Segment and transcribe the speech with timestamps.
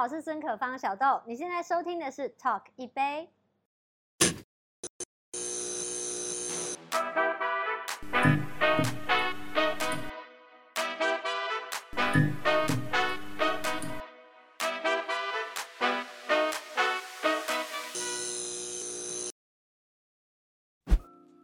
[0.00, 1.20] 好，我是孙可芳小豆。
[1.26, 3.28] 你现在收听的是 Talk 一杯。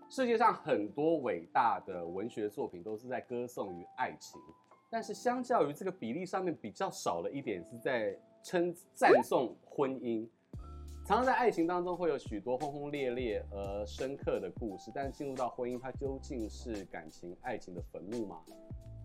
[0.08, 4.40] 世界上很多伟大的文学作品都是在歌颂于爱情。
[4.88, 8.16] 但是相较于这个比例上面比较少了一点，是在
[8.46, 10.24] 称赞颂婚姻。
[11.04, 18.36] 常常在爱情当中会有许多轰轰烈烈而深刻的故事，但是进入到婚姻，它究竟是感情、爱情的坟墓吗？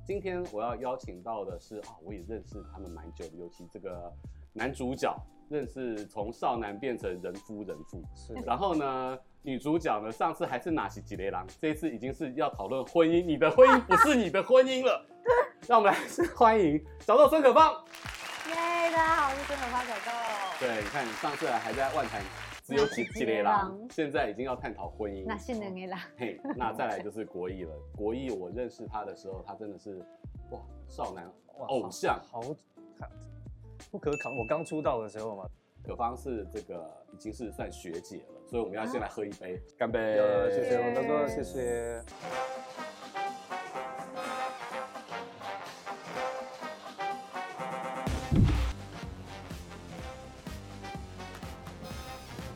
[0.05, 4.13] 今天我要邀请到的是啊，我也认识他们蛮久的，尤其这个
[4.53, 5.11] 男主角，
[5.49, 8.35] 认识从少男变成人夫人妇，是。
[8.45, 15.03] 然后呢，女主角呢，上次还是拿起吉雷郎，这一次已经是要讨论婚姻，你的婚姻不是你的婚姻了。
[15.67, 15.99] 让我们来
[16.35, 17.83] 欢迎小豆孙可芳。
[18.49, 20.11] 耶，大家好，我是孙可芳小豆。
[20.59, 22.21] 对，你看你上次还在万谈，
[22.63, 25.23] 只有几几类郎，现在已经要探讨婚姻。
[25.27, 25.95] 那现在没了。
[26.17, 27.73] 嘿，那再来就是国艺了。
[27.95, 30.03] 国艺，我认识他的时候，他真的是
[30.49, 31.31] 哇，少男
[31.67, 32.41] 偶像，好，
[33.91, 34.31] 不可考。
[34.31, 35.45] 我刚出道的时候嘛，
[35.83, 40.15] 可芳是这个已经是算学姐了，所以我们要先来喝一杯，干杯！
[40.51, 42.03] 谢谢我大哥，谢谢。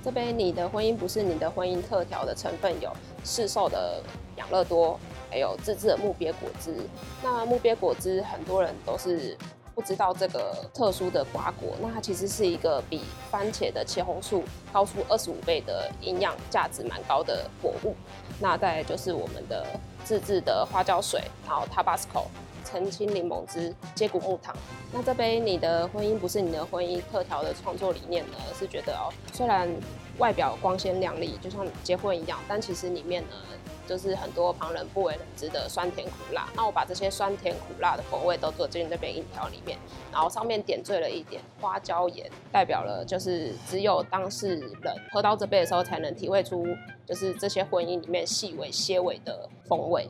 [0.06, 4.00] 这杯你的婚姻不是你的婚姻特调的成分有市售的
[4.38, 5.00] 养乐多，
[5.32, 6.76] 还有自制的木鳖果汁。
[7.24, 9.36] 那木鳖果汁很多人都是
[9.74, 17.96] 不知道这个特殊的瓜果，那它其实是一个比番茄的茄红素高出二十五倍的营养价值蛮高的果物。
[18.40, 19.66] 那再就是我们的
[20.04, 22.26] 自制的花椒水，然后 Tabasco。
[22.76, 24.54] 澄清柠檬汁、接骨木糖。
[24.92, 28.38] 那这杯你的婚姻不是你的婚姻特调的创作理念呢？
[28.54, 29.70] 是觉得哦，虽然
[30.18, 33.30] 外表光鲜亮丽，就像结婚一样，但其实里面呢，
[33.88, 36.50] 就是很多旁人不为人知的酸甜苦辣。
[36.54, 39.78] 那我把这些酸甜苦辣的风味都做进这杯饮料里面，
[40.12, 46.66] 然后上面点缀了一点花椒盐，代表了就是只有当事人喝到这杯的时候，才能体会出
[47.06, 50.10] 就是这些婚姻里面细微些微的风味。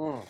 [0.00, 0.22] 嗯，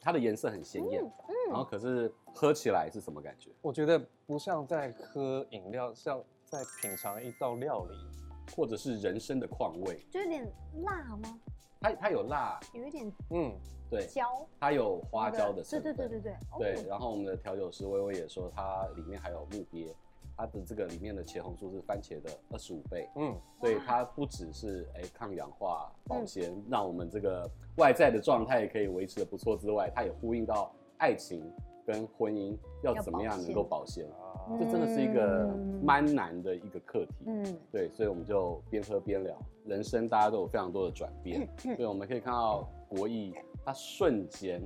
[0.00, 3.50] 它的颜色很鲜艳，嗯，然后可是喝起来是什么感觉？
[3.60, 7.96] 我觉得不像在喝饮料，像在品尝一道料理，
[8.56, 10.06] 或者是人生的况味。
[10.10, 10.46] 就有点
[10.84, 11.40] 辣吗？
[11.80, 13.52] 它它有辣，有一点，嗯，
[13.90, 16.74] 对，椒，它有花椒的成分，对对对对对。
[16.76, 19.92] 对，然后我们的调酒师微微也说，它里面还有木鳖。
[20.36, 31.42] 它的这个里面的茄红素是番茄的二十五倍，嗯，所以它不只是哎抗氧化、保鲜，嗯、让我们这个外在的状态可以维持的不错之外，它也呼应到爱情
[31.86, 34.06] 跟婚姻要怎么样能够保鲜，
[34.58, 35.46] 这真的是一个
[35.82, 44.62] 蛮难的一个课题，嗯，对，所以我们就边喝边聊，人生大家都有非常多的转变，所以我们可以看到国艺，它瞬间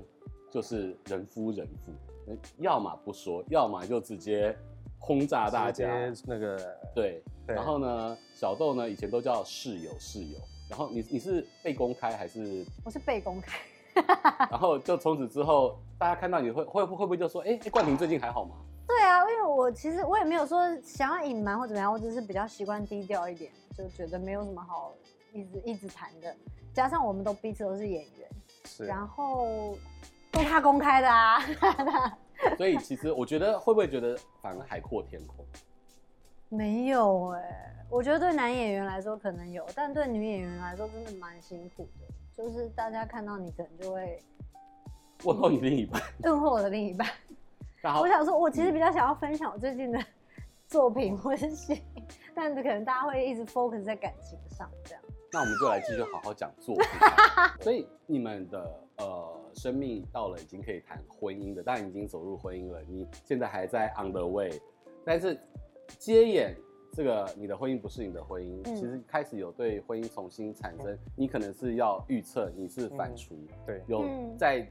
[0.50, 4.56] 就是人夫人妇，要么不说，要么就直接。
[4.98, 6.56] 轰炸大家那个
[6.94, 12.64] 对，对，然后呢，小豆呢以前都叫室友室友，然后你你是被公开还是？
[12.84, 13.58] 我是被公开，
[14.50, 18.56] 然后就从此之后，大家看到你会会会不会就说，哎，冠廷最近还好吗？
[18.88, 24.92] 对啊，因为我其实我也没有说想要隐瞒或怎么样，我只是比较习惯低调一点，就觉得没有什么好
[25.32, 26.34] 一直一直谈的，
[26.72, 28.28] 加上我们都彼此都是演员，
[28.64, 29.76] 是，然后
[30.32, 31.40] 都他公开的啊。
[32.56, 35.44] 所以其实我觉得会不会觉得反而海阔天空？
[36.48, 42.06] 没有哎、欸，我觉得对男演员来说可能有，但对女演员来说真的蛮辛苦的。
[42.36, 44.22] 就是大家看到你可能就会
[45.24, 47.08] 问候你另一半，问候我的另一半。
[48.00, 49.98] 我想说，我其实比较想要分享我最近的
[50.68, 51.82] 作品或是戏，
[52.32, 55.02] 但是可能大家会一直 focus 在感情上这样。
[55.32, 56.84] 那我们就来继续好好讲作品。
[57.60, 59.35] 所以你们的呃。
[59.56, 62.80] 生命到了已经可以谈婚姻的，当然已经走入婚姻了。
[62.88, 64.50] 你现在还在 on the way，
[65.04, 65.38] 但是
[65.98, 66.54] 接演
[66.92, 74.04] 这个你的婚姻不是你的婚姻，嗯、其实开始有对婚姻重新产生，你可能是要预测你是反刍、嗯，对，有
[74.36, 74.66] 在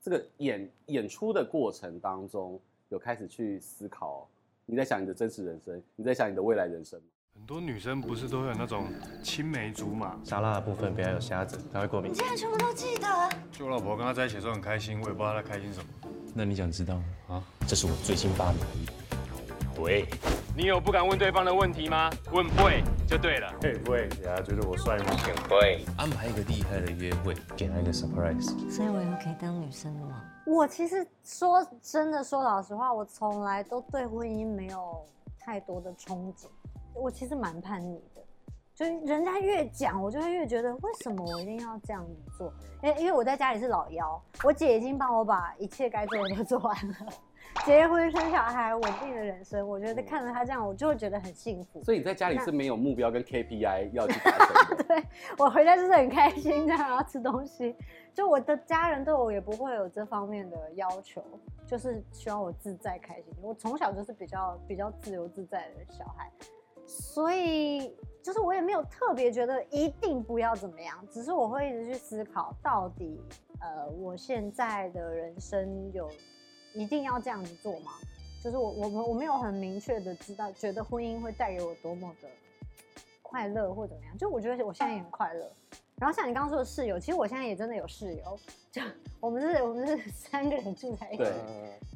[0.00, 4.28] 这个演演出的过程当中，有开始去思考，
[4.64, 7.00] 你在想你的真实人生，你在想你的未来人生。
[7.36, 8.86] 很多女生不是都有那种
[9.22, 10.16] 青梅竹马？
[10.24, 12.10] 沙拉的部分不要有虾子，她会过敏。
[12.10, 13.06] 你竟然全部都记得？
[13.52, 15.86] 就我老婆跟她在一起的时候很开心，我也不知道她开心什么。
[16.34, 17.04] 那你想知道吗？
[17.28, 18.92] 啊，这是我最新发明的。
[19.76, 20.06] 对，
[20.56, 22.10] 你有不敢问对方的问题吗？
[22.32, 23.52] 问会就对了。
[23.62, 25.04] 嘿，会，大家觉得我帅吗？
[25.48, 25.84] 会。
[25.98, 28.58] 安排一个厉害的约会，给他一个 surprise。
[28.68, 30.24] 所以我以后可以当女生了吗？
[30.46, 35.06] 我其实说真的，说老实话，我从来都对婚姻没有
[35.38, 36.46] 太多的憧憬。
[36.96, 38.22] 我其实蛮叛逆的，
[38.74, 42.52] 就是人家越讲，我就会越觉得为什么我一定要这样子做？
[42.82, 46.94] 因为因为我在家里是老幺，我姐已经帮我把一切该做的都做完了。
[47.64, 51.82] 结婚生小孩，稳定的人生，我觉得看着他这样，我就会觉得很幸福。
[51.82, 54.84] 所以你在家里是没有目标跟 KPI 要去达成的。
[54.84, 55.02] 对，
[55.38, 57.74] 我回家就是很开心，这样然后吃东西。
[58.12, 61.24] 就我的家人对我也不会有这方面的要求，
[61.66, 63.32] 就是希望我自在开心。
[63.40, 66.30] 我从小就是比较比较自由自在的小孩，
[66.86, 73.20] 所以就是我也没有特别觉得一定不要怎么样，只是我会一直去思考，到底
[73.60, 76.10] 呃我现在的人生有。
[76.74, 77.92] 一定要这样子做吗？
[78.44, 82.28] 就是我我我没有很明确的知道，觉得婚姻会带给我多么的
[83.22, 84.18] 快乐或怎么样。
[84.18, 85.50] 就我觉得我现在也很快乐。
[85.98, 88.38] 然后像你刚刚说的室友，其实我现在也真的有室友，
[88.70, 88.82] 就
[89.18, 91.24] 我们是我们是 三个人住在一起。
[91.24, 91.32] 对，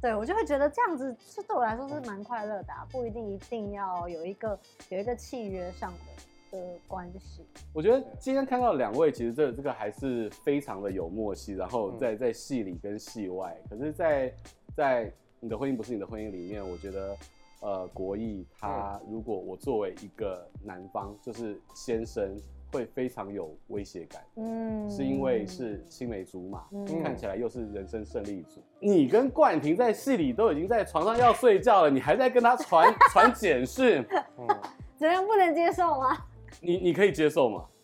[0.00, 4.58] 对我就会觉得这样子是对我来说是蛮快乐的啊，不一定一定要有一个
[4.88, 7.44] 有一个契约上的的关系。
[7.75, 14.35] 我觉得今天看到两位，其实这这个还是非常的有默契，然后在在戏里跟戏外，可是，在
[14.75, 17.17] 在你的婚姻不是你的婚姻里面，我觉得，
[17.61, 22.35] 呃，国义他如果我作为一个男方，就是先生，
[22.72, 28.62] 会非常有威胁感，嗯，是因为是青梅竹马，嗯，看起来又是人生胜利组。
[28.81, 34.05] 你跟冠廷在戏里都已经在床上要睡觉了，你还在跟他传 传简讯，
[34.38, 34.46] 嗯，
[34.96, 36.17] 怎样不能接受吗？
[36.61, 37.67] 你你可以接受吗？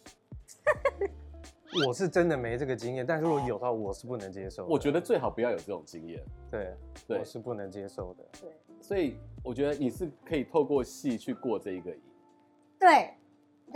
[1.87, 4.65] 我是真的没这个经验，但是如果有的话，我是不能接受。
[4.67, 6.23] 我觉得最好不要有这种经验。
[6.51, 6.75] 对，
[7.07, 8.25] 对，我是不能接受的。
[8.41, 8.51] 对，
[8.81, 12.01] 所以我觉得你是可以透过戏去过这一个瘾。
[12.79, 13.11] 对，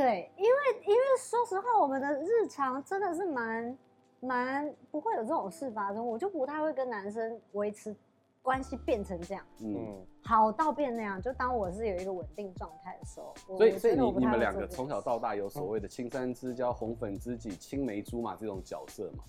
[0.02, 0.50] 对，因为
[0.86, 3.78] 因为说实话，我们的日常真的是蛮
[4.20, 7.94] 蛮不会有这种事发生，我就不太会跟男生维持。
[8.42, 19.24] 关系变成这样，嗯，好到变那样，就当我是有一个稳定状态的时候，所以所以你你们两个从小到大有所谓的青山之交、红粉知己、青梅竹马这种角色吗？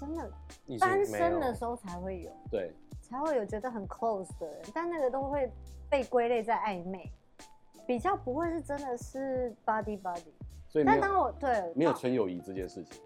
[0.00, 0.32] 真的，
[0.80, 2.72] 单身的时候才会有，对，
[3.02, 5.52] 才会有觉得很 close 的人，但那个都会
[5.90, 7.12] 被归类在暧昧，
[7.86, 10.32] 比较不会是真的是 body body。
[10.68, 13.00] 所以，但当我对没有纯友谊这件事情。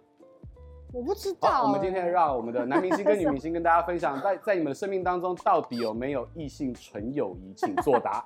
[0.92, 1.50] 我不知道。
[1.50, 7.52] 好，我们今天让我们的男明星跟女明星跟大家分享， 在在你们的生命当中，到底有没有异性纯友谊？
[7.54, 8.24] 请作答。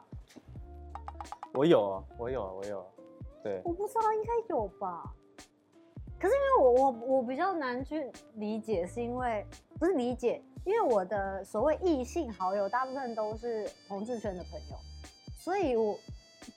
[1.54, 2.86] 我有啊，我有啊，我有。
[3.42, 3.60] 对。
[3.64, 5.02] 我不知道，应该有吧。
[6.20, 9.44] 可是因为我我我比较难去理解，是因为
[9.76, 14.76] 不是理解，因为我的所谓异性好友大部分都是同志圈的朋友，
[15.36, 15.98] 所以我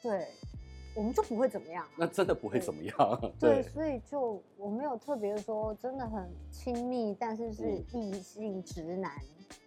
[0.01, 0.27] 对。
[0.97, 3.33] 我们就不会怎么样，那真的不会怎么样。
[3.37, 9.57] 对，对，所以就我没有特别说真的很亲密，但是是异性直男，嗯、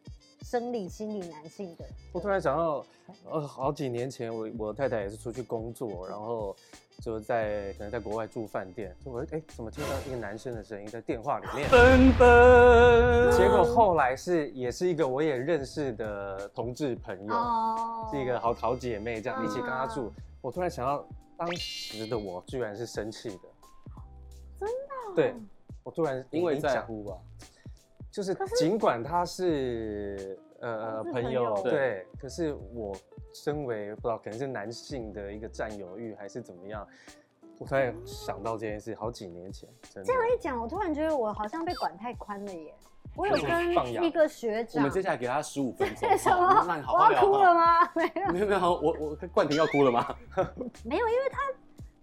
[0.41, 1.85] 生理心理男性的。
[2.13, 2.83] 我突然想到，
[3.31, 6.57] 呃，好几年前我我太太也是出去工作，然后
[7.03, 11.69] 就在可能在国外住饭店，就我哎怎么听到一个男生的声音在电话里面？
[11.71, 13.37] 噔噔。
[13.37, 20.13] 结果后来是也是一个我也认识的同志朋友，哦、是一个好好姐妹，这样一起跟他住。
[20.17, 21.05] 嗯我突然想到，
[21.37, 23.49] 当时的我居然是生气的，
[24.61, 25.15] 真的？
[25.17, 25.35] 对，
[25.83, 27.17] 我突然因为在乎吧，
[28.09, 32.95] 就是尽管他是呃朋友，对，可是我
[33.33, 36.87] 身为不知道可能是男性的一个占有欲还是怎么样，
[37.59, 40.07] 我突然想到这件事，好几年前，真的。
[40.07, 42.75] 这样一讲，我突然觉得我好像被管太宽了耶。
[43.17, 46.09] 我有跟一个学长，我们接下来给他十五分钟。
[46.17, 46.65] 什么？
[46.69, 47.21] 那你好好聊。
[47.21, 47.91] 我要哭了吗？
[47.95, 48.61] 没有，没有，没有。
[48.61, 50.15] 我我冠廷要哭了吗？
[50.85, 51.41] 没有，因为他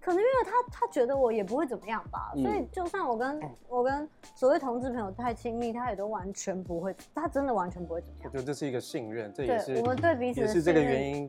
[0.06, 8.32] 可能因为他他觉得我也不会怎么样吧，所以就算我跟我跟所谓同志朋友太亲密，他也都完全不会，他真的完全不会怎么样。
[8.32, 11.28] 我觉得这是一个信任，这也是我们对彼此也是这个原因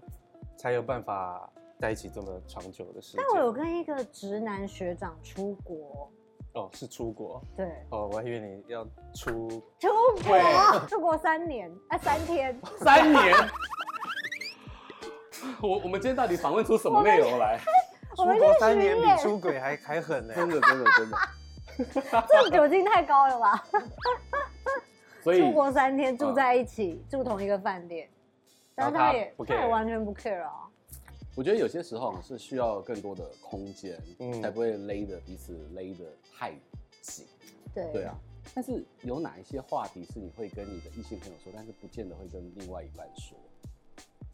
[0.58, 3.24] 才有办法在一起这么长久的时间。
[3.26, 6.12] 但我有跟一个直男学长出国。
[6.52, 7.42] 哦，是出国。
[7.56, 7.66] 对。
[7.88, 9.48] 哦，我还以为你要出
[9.80, 9.88] 出
[10.22, 10.38] 国，
[10.86, 13.34] 出国三年，哎，三天， 三年。
[15.62, 17.58] 我我们今天到底访问出什么内容来？
[18.16, 20.34] 出国三年比出轨还还狠呢！
[20.34, 21.18] 真的真的真的。
[22.28, 23.64] 这酒精太高了吧？
[25.22, 28.08] 所以出国三天住在一起，住同一个饭店，
[28.74, 30.52] 但是他也他也完全不 care 啊。
[31.34, 36.04] 我觉得有些时候是需要更多的空间，嗯，才不会勒得彼此勒得
[36.34, 36.52] 太
[37.02, 37.26] 紧。
[37.74, 38.14] 对对啊，
[38.54, 43.36] 但是有哪一些话题是你会跟你的异性朋友说，但是不见得会跟另外一半说？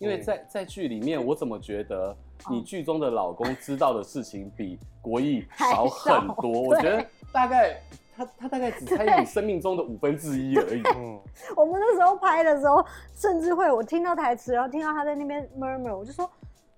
[0.03, 2.15] 因为在在剧里面，我怎么觉得
[2.51, 6.51] 你剧中的老公知道的事情比国义少很多？
[6.51, 7.81] 我觉得大概
[8.17, 10.83] 他他大概只参与你生命中的五分之一而已。
[10.97, 11.21] 嗯，
[11.57, 16.29] 我们那时候拍的时候，甚至会我听到台词，然后听到他在那边 murmur，我就说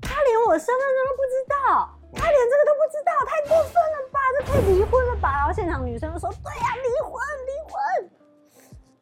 [0.03, 4.21] 他连我身份证都不知道，他连这个都不知道，太过分了吧？
[4.39, 5.33] 这可以离婚了吧？
[5.33, 7.13] 然后现场女生就说对呀，离婚
[7.47, 8.11] 离婚。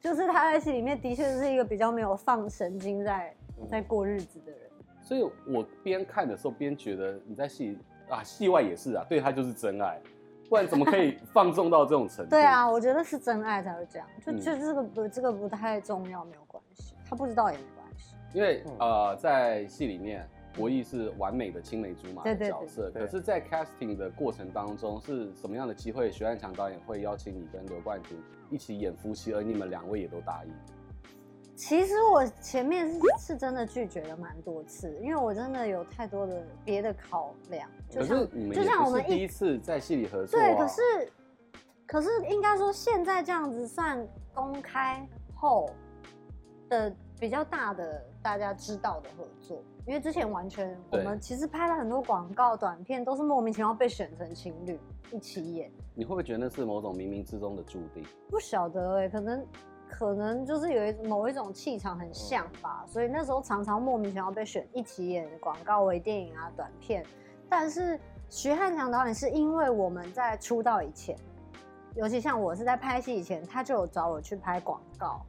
[0.00, 3.32] 就是他在戏里面的确是一个比较没有放神经在
[3.66, 4.60] 在过日子的人，
[5.00, 7.78] 所以我边看的时候边觉得你在戏
[8.08, 10.00] 啊戏外也是啊，对他就是真爱，
[10.48, 12.30] 不然怎么可以 放纵到这种程度？
[12.30, 20.28] 对啊，我觉得是真爱才会这样，就就这个不这个不太重要，没有关系，他不知道也没关系，因为呃在戏里面。
[20.54, 26.12] 国毅是完美的青梅竹马的角色，可是，在 casting 的过程当中，是什么样的机会？
[26.12, 28.18] 徐汉强导演会邀请你跟刘冠廷
[28.50, 30.52] 一起演夫妻，而你们两位也都答应。
[31.54, 37.68] 其实我前面是是真的拒绝了蛮多次，因为我真的有太多的别的考量。
[37.88, 41.12] 就像就像我们第一次在戏里合作，啊，对，可是
[41.86, 44.04] 可是应该说现在这样子算
[44.34, 45.70] 公开后
[46.68, 49.62] 的比较大的大家知道的合作。
[49.84, 54.78] 因为之前完全，我们其实拍了很多广告短片，都是莫名其妙被选成情侣
[55.10, 55.70] 一起演。
[55.94, 58.02] 你会不会觉得那是某种冥冥之中的注定？
[58.28, 59.44] 不晓得哎、欸，可能
[59.92, 67.04] 可能就是有一某一种气场很像吧，所以那时候常常莫名其妙被选一起演广告、微电影啊、短片。
[67.46, 71.14] 但是徐汉强导演是因为我们在出道以前，
[71.94, 75.20] 尤其像我是在拍戏以前，他就有找我去拍广告、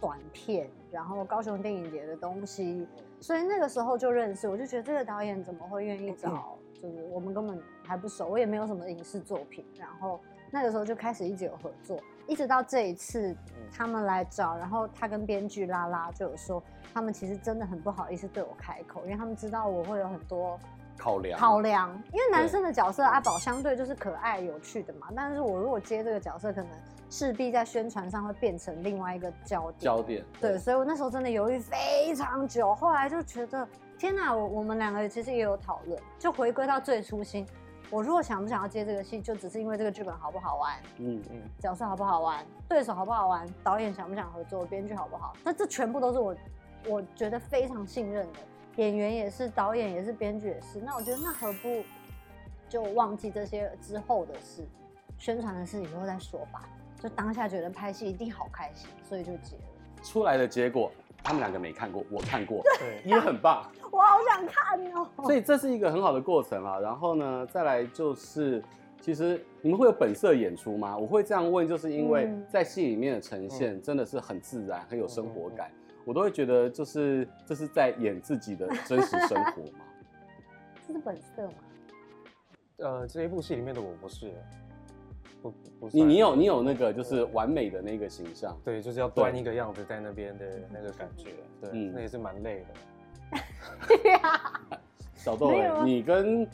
[0.00, 2.86] 短片，然后高雄电影节的东西。
[3.20, 6.56] 所以那个时候就认识，我就觉得这个导演怎么会愿意找？
[6.80, 9.64] 就是我们根本还不熟，我也没有什么影视作品。
[9.78, 11.98] 然后那个时候就开始一直有合作，
[12.32, 13.36] 一直到这一次
[13.76, 16.62] 他们来找，然后他跟编剧拉拉就有说，
[16.94, 20.58] 他们其实真的很不好意思对我开口，因为他们知道我会有很多
[20.96, 21.38] 考量。
[21.38, 26.70] 考量，因为男生的角色阿宝相对就是可爱有趣的嘛，但是我如果接这个角色，可能。
[27.10, 29.80] 势必在宣传上会变成另外一个焦点。
[29.80, 30.24] 焦点。
[30.40, 37.46] 对，所以我那时候真的犹豫非常久，后来就觉得，天哪，我我们两个其实也有讨论，就回归到最初心。
[37.92, 46.34] 我如果想不想要接这个戏，就只是因为这个剧本好不好玩，嗯嗯，角色好不好玩，对手好不好玩，导演想不想合作，编剧好不好，那这全部都是我
[46.88, 48.38] 我觉得非常信任的，
[48.76, 50.80] 演员也是，导演也是，编剧也是。
[50.80, 51.84] 那我觉得那何不
[52.66, 54.66] 就忘记这些之后的事，
[55.18, 56.66] 宣传的事以后再说吧。
[56.98, 59.62] 就当下觉得拍戏一定好开心，所以就结了。
[60.02, 60.90] 出来的结果，
[61.24, 63.70] 他们两个没看过，我看过，对，也很棒。
[63.90, 65.08] 我好想看哦。
[65.22, 66.78] 所以这是一个很好的过程啊。
[66.80, 68.62] 然后呢，再来就是，
[69.00, 70.96] 其实你们会有本色演出吗？
[70.96, 75.70] 我会这样问，就是因为在戏里面的呈现真的是很自然，很有生活感。
[76.04, 79.84] 我都会觉得，就是这是在演自己的真实生活吗？
[80.86, 81.54] 这是本色吗？
[82.78, 84.32] 呃，这一部戏里面的我不是。
[85.42, 91.30] 不不，你你有你有那个就是完美的那个形象，对，就是要端一个样子在那边的那个感觉，
[91.60, 92.64] 对，嗯，那也是蛮累
[93.32, 93.38] 的。
[95.16, 95.52] 小豆，
[95.84, 96.48] 你跟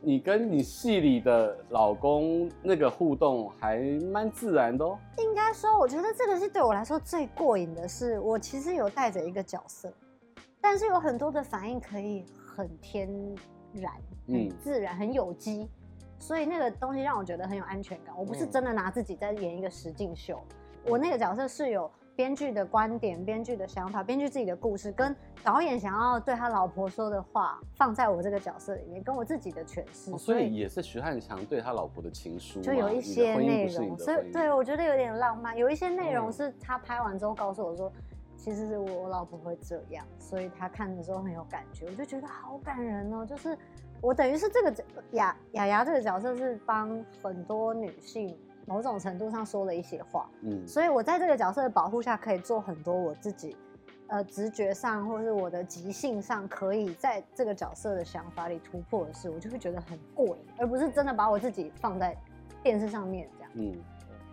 [0.00, 3.78] 你跟你戏里的老公那个互动还
[4.12, 4.98] 蛮自然的哦。
[5.18, 9.92] 应该说，我觉得这个是对我来说最过瘾的是，我其实有带着一个角色，
[10.60, 12.24] 但是有很多的反应可以
[12.56, 13.08] 很天
[13.72, 13.92] 然、
[14.26, 15.68] 很自然、很有机。
[16.24, 18.14] 所以那个东西让我觉得很有安全感。
[18.16, 20.42] 我不是真的拿自己在演一个实境秀，
[20.86, 30.16] 我那个角色是有编剧的观点、编剧的想法、编剧自己的故事，跟导演想要对他老婆说的话放在我这个角色里面，跟我自己的诠释。
[30.16, 33.94] 所以也是徐汉强对他老婆的情书，就有一些内容。
[33.98, 37.92] 所以对我觉得有点浪漫，有一些内容是他拍完之后告诉我说，
[38.34, 43.58] 其实是我老婆会这样，所以他看的时候很有感觉，我就觉得好感人哦，就是。
[44.04, 53.56] 我等于是这个雅雅雅这个角色是帮很多女性某种程度上说了一些话，嗯，所以我在这个角色的保护下，可以做很多我自己，
[54.08, 62.14] 呃，直觉上或是我的即兴上，可以在这个角色的想法里突破的事，我就会觉得很过瘾，而不是真的把我自己放在
[62.62, 63.74] 电视上面这样，嗯，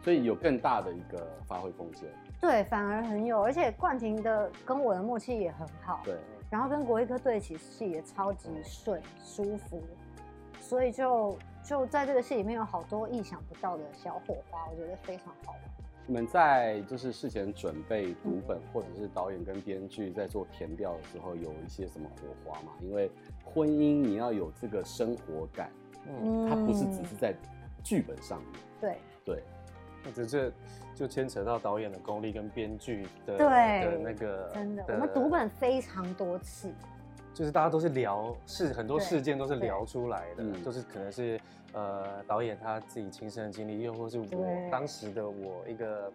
[0.03, 2.09] 所以有更大的一个发挥空间，
[2.41, 6.17] 对，反而很有，而且冠廷的跟我的默契也很好，对。
[6.51, 9.81] 然后跟国一哥对起戏也超级顺舒服，
[10.59, 15.61] 所以就就在这个戏里面有好多意想不到的小火花，我觉得非常好玩。
[16.05, 22.73] 你们在就是事前准备读本，或者是导演跟编剧在做填调的时候，有一些什么火花吗？
[22.81, 23.09] 因为
[23.45, 25.71] 婚姻你要有这个生活感，
[26.05, 27.33] 嗯，它不是只是在
[27.81, 28.61] 剧本上面。
[28.81, 29.43] 对对。
[30.03, 30.51] 或者这
[30.95, 36.71] 就牵扯到导演的功力跟编剧的对的那个真的，我们读本非常多次，
[37.33, 41.39] 就是大家都是聊事，很多事件都是聊出来的，嗯就是可能是
[41.73, 46.11] 呃导演他自己亲身的经历，又或是我当时的我一个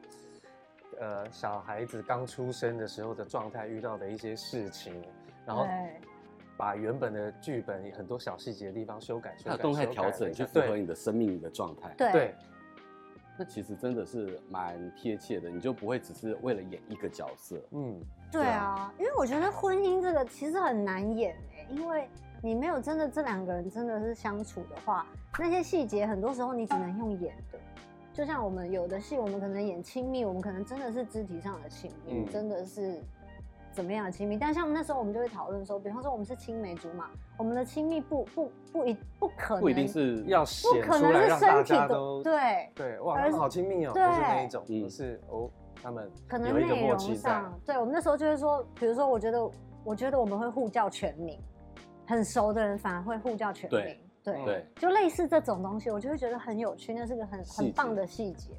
[1.01, 5.03] 呃小孩子刚出生的时候的状态遇到的一些事情，
[5.47, 5.67] 然后。
[6.59, 11.93] 把原本的剧本很多小细节的地方修改，修改，动态调整，去符合你的生命的状态。
[11.99, 12.35] 对
[13.39, 17.61] 那其实真的是蛮贴切的，你就不会只是为了演一个角色。
[17.73, 18.01] 嗯，
[18.33, 22.09] 对啊，因为我觉得婚姻这个其实很难演哎，因为
[22.43, 25.07] 你没有真的这两个人真的是相处的话，
[25.39, 27.59] 那些细节很多时候你只能用演的。
[28.13, 33.03] 就像我们有的戏，我们可能演亲密，我们可能真的是肢体上的亲密，嗯、真的是。
[33.77, 34.39] 怎么样的亲密？
[34.39, 42.71] 但像那时候我们就会讨论说，比方说我们是青梅竹马，我们的亲密不不不一不可能，不一定是要不可能是身体的对。
[42.75, 44.03] 对哇，他们好亲密哦，对。
[44.03, 45.51] 不是那一种，不是哦，
[45.83, 49.51] 他们可能内容上，对我们那时候就是说，比如说我觉得
[49.85, 51.39] 我觉得我们会互叫全名，
[52.07, 53.81] 很熟的人反而会互叫全名，
[54.25, 54.45] 对。
[54.45, 58.53] 对，就类似这种东西，我就会觉得很有趣，那是个很很棒的细节。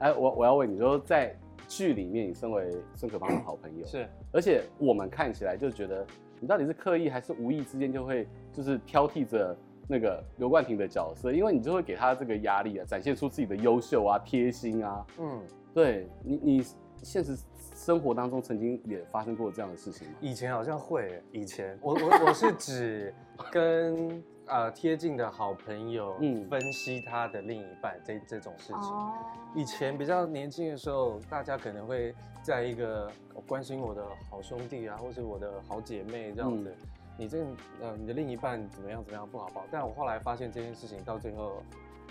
[0.00, 1.34] 哎，我我要问你说在。
[1.68, 6.04] 剧里面，你身为孙可芳的好朋友是，而且我们看起来就觉得
[6.40, 9.56] 你到底是刻意还是无意之间就会就是挑剔着
[9.86, 15.06] 那个刘冠廷的角色，因为你就会给他这个压力啊，展现出自己的优秀啊、贴心啊。
[15.20, 15.42] 嗯，
[15.74, 16.66] 对你，你
[17.02, 17.36] 现实
[17.74, 20.14] 生活当中曾经也发生过这样的事情吗？
[20.20, 23.14] 以前好像会，以前我我我是指
[23.52, 24.22] 跟。
[24.48, 28.76] 呃，贴近的好朋友，嗯，分析他的另一半这这种事情。
[28.76, 29.12] 哦，
[29.54, 33.10] 以前比较年轻的时候，大家可能会在一个
[33.46, 36.74] 关心我的好兄弟啊，或是我的好姐妹这样子。
[36.80, 37.38] 嗯、你这
[37.82, 39.66] 呃，你的另一半怎么样怎么样不好不好？
[39.70, 41.62] 但我后来发现这件事情到最后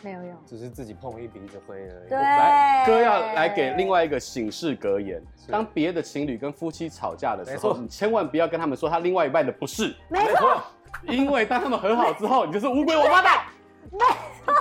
[0.03, 2.09] 没有用，只是自己碰一鼻子灰而已。
[2.09, 9.95] 对，来，哥要来给另外一个醒世格言：当别的情侣跟夫妻吵架的时候，你千万不要跟他们说他另外一半的不是。
[10.07, 10.61] 没错。
[11.07, 13.45] 因为当他们和好之后，你就是乌龟王八蛋。
[13.91, 13.99] 没
[14.43, 14.53] 错，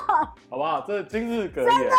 [0.51, 0.81] 好不好？
[0.87, 1.71] 这是今日格言。
[1.71, 1.97] 真的，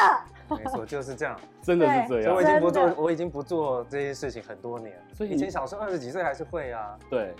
[0.49, 2.33] 没错，就是这样，真的是这样。
[2.33, 4.95] 我已经不做，我已经不做这些事情很多年。
[5.13, 6.97] 所以以前小时候二十几岁还是会啊。
[7.09, 7.35] 对，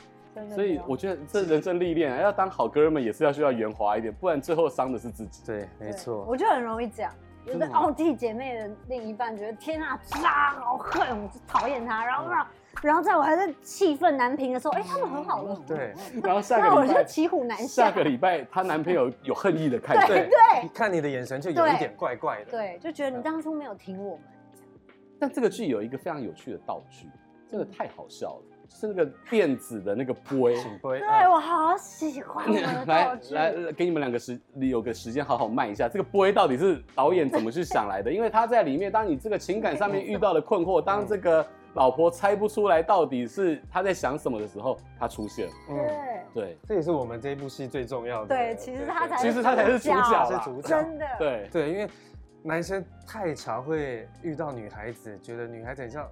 [0.54, 5.42] 所以我觉得这人生历练，要当好哥们也是要需要圆滑一点，不然最后伤的是自己。
[5.46, 6.26] 对，没错。
[6.28, 7.10] 我就很容易讲，
[7.46, 12.46] 有的奥弟姐妹的另一半觉得天啊，渣，好恨，我就讨厌他，然后让。
[12.84, 15.60] 然后在我还在气愤难平的时候，哎，他们和好了。
[15.66, 17.86] 对，然后下个礼拜我就骑虎难下。
[17.86, 22.52] 下个礼拜她男朋友有恨意的看，对对，看你的眼神就有一点怪怪的。
[22.52, 24.26] 对，就觉得你当初没有听我们。
[25.20, 27.08] 但这个剧有一个非常有趣的道具，
[27.50, 30.56] 真的太好笑了，是那个电子的那个杯。
[30.84, 32.46] 对，我好喜欢。
[32.86, 38.14] 来来，给你们两个时有个时间好好卖一下，这个杯到底是导演怎么去想来的？
[38.14, 41.44] 因为他在里面，当你这个情感上面遇到的困惑，当这个。
[41.74, 45.48] 老婆猜不出来到底是他在想什么的时候，他出现。
[45.70, 45.78] 嗯，
[46.34, 48.36] 对，这也是我们这部戏最重要的。
[48.36, 50.70] 对，其实他才，其实他才是主角，是主角。
[50.70, 51.06] 真的。
[51.20, 51.88] 对对，因为
[52.44, 56.08] 男生太常会遇到女孩子，觉得女孩子很像。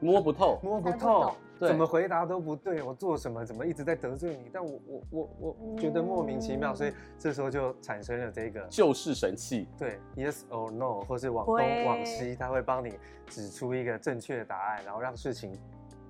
[0.00, 4.50] 摸不透，摸不透，怎么回答都不对，我做什么怎么一直在得罪你？
[4.52, 9.68] 但我我我我觉得莫名其妙，所以这时候就产生了这个救世神器。
[9.78, 15.52] 对，Yes or No，或是往东往西，他会帮你指出一个正确的答案，然后让事情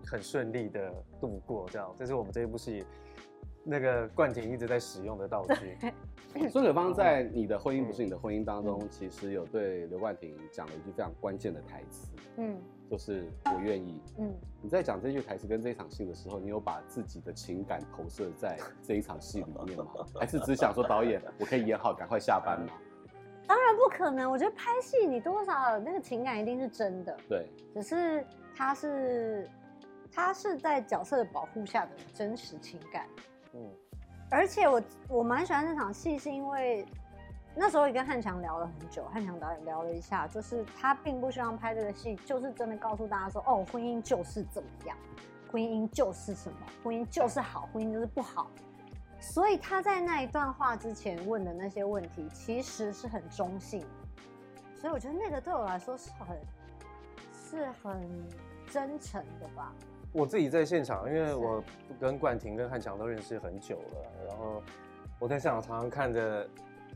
[0.07, 1.67] 很顺利的度过。
[1.71, 2.85] 这样，这是我们这一部戏
[3.62, 5.77] 那个冠廷一直在使用的道具。
[6.51, 12.09] 孙可芳在《你的婚姻不是你的婚姻》当中，其实有对刘冠廷讲了一句非常关键的台词。
[12.39, 12.59] 嗯。
[12.90, 14.01] 就是我愿意。
[14.18, 19.87] 嗯，你在讲这句台词跟这一场戏的时候，你有把自己的情感投射在这一场戏里面吗？
[20.18, 22.72] 还是只想说导演，我可以演好，赶快下班吗？
[23.46, 24.31] 当然不可能。
[24.31, 27.16] 我觉得拍戏你多少那个情感一定是真的。
[27.29, 27.49] 对。
[27.75, 29.49] 只是他是
[30.12, 33.07] 他是在角色的保护下的真实情感。
[33.55, 33.61] 嗯。
[34.31, 36.85] 而且我我蛮喜欢这场戏，是因为。
[37.59, 44.95] 那时候也跟汉强聊了很久，汉强导演聊了一下，就是他并不希望拍这个戏，就是真的告诉大家说，哦，婚姻就是怎么样，
[45.51, 48.51] 婚姻就是什么，婚姻就是好，婚姻就是不好。
[49.19, 53.83] 所以他在那一段话之前问的那些问题，其实是很中性。
[54.79, 56.38] 所以我觉得那个对我来说是很
[57.33, 58.07] 是很
[58.69, 59.73] 真诚的吧。
[60.12, 61.64] 我自己在现场，因为我
[61.99, 64.62] 跟冠廷跟汉强都认识很久了，然后
[65.19, 66.47] 我在现场常常看着。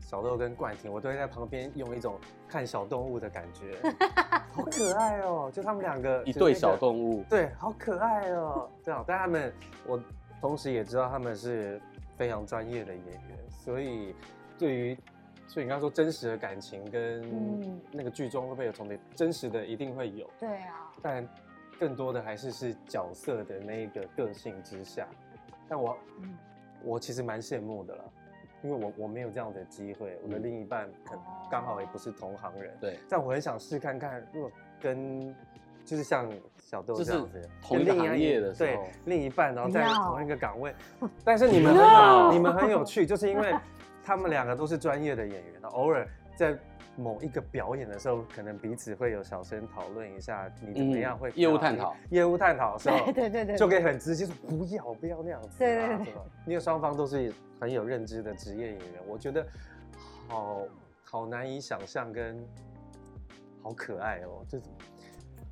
[0.01, 3.77] 小豆跟冠廷，我都会在旁边用一种看小动物的感觉，
[4.51, 5.49] 好可爱哦！
[5.53, 8.69] 就他们两个一对小动物，对，好可爱哦。
[8.83, 9.53] 这样，但他们
[9.87, 10.01] 我
[10.41, 11.79] 同时也知道他们是
[12.17, 14.13] 非常专业的演员，所以
[14.57, 14.97] 对于
[15.47, 18.99] 所以你刚刚说真实的感情跟那个剧中会不会有重叠？
[19.15, 21.27] 真实的一定会有，对啊，但
[21.79, 25.07] 更多的还是是角色的那个个性之下。
[25.67, 26.37] 但我，嗯、
[26.83, 28.03] 我其实蛮羡慕的了，
[28.63, 32.99] 因为我我没有这样的机会，我的另一半可能刚好也不是同行人，对。
[33.09, 35.35] 但我很想试看看，如果跟
[35.83, 40.73] 就是像小豆这样子，同一个行业的对另一半，然后在同一个岗位，
[41.25, 43.53] 但是你们很有你们很有趣，就是因为
[44.03, 46.57] 他们两个都是专业的演员，偶尔在。
[46.97, 56.13] 某一个表演的时候，可能彼此会有小声讨论一下，你怎么样会业务探讨，业务探讨的时候，对对对，就可以很直接说不要不要那样子，对对对，
[56.45, 59.47] 因为双方都是很有认知的职业演员，我觉得
[60.27, 60.57] 好
[61.01, 62.45] 好难以想象跟
[63.63, 64.65] 好可爱哦，就是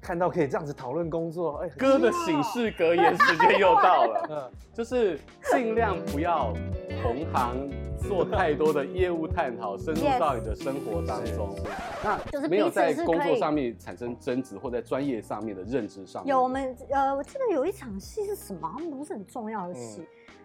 [0.01, 5.17] 看到可以这样子讨论工作，哎，哥的醒世格言时间又到了，嗯，就是
[5.53, 6.53] 尽量不要
[7.01, 7.69] 同行。
[7.99, 11.55] 做太多的业务探讨，深入到你的生活当中。
[11.55, 12.19] Yes.
[12.31, 16.31] 那没有在工作上面产生争执，或在专业上面的认知上面。
[16.33, 18.73] 有我们呃，我记得有一场戏是什么？
[18.89, 20.01] 不是很重要的戏。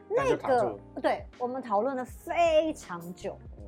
[0.09, 3.38] 嗯、那个对，我们讨论了非常久。
[3.57, 3.62] 嗯、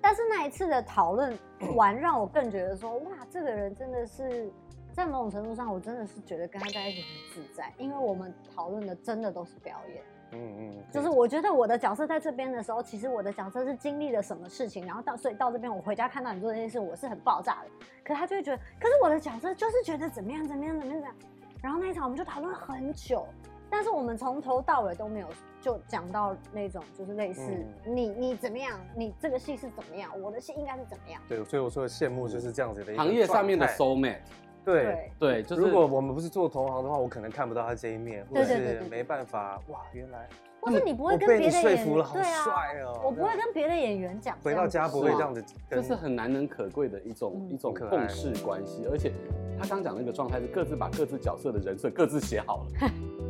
[0.00, 1.36] 但是那一次的讨论
[1.74, 4.50] 完，让我更觉得说，哇，这个人真的是
[4.92, 10.02] 在某种程度上，我真的是觉得跟他在一起很自在，因为我们讨论的真的都是表演。
[10.32, 17.70] 嗯嗯，就是我觉得我的角色在这边的时候，其实我的角色是经历了什么事情，然后到所以到这边我回家看到你做这件事，我是很爆炸的。
[18.04, 21.14] 可是他就会觉得，可是我的角色就是觉得怎么样怎么样怎么样怎么样。
[21.62, 23.26] 然后那一场我们就讨论很久，
[23.70, 25.28] 但是我们从头到尾都没有
[25.60, 27.42] 就讲到那种就是类似
[27.84, 31.22] 你你怎么样，你这个戏是怎么样，我的戏应该是怎么样。
[31.28, 34.18] 对，所以我说的羡慕就是这样子的一个行业上面的 soul mate。
[34.64, 40.28] 对对，就是如果我们不是做同行的话，我可能看不到他这一面，或者是没办法哇，原来，
[40.60, 49.12] 或是你不会跟别的演员说服了，好帅哦，我不会跟别的演员讲，回到家不会这样子，这是很难能可贵的一种一种共事关系，而且
[49.58, 52.90] 他刚讲那个状态是各自把各自角色的人设各自写好了。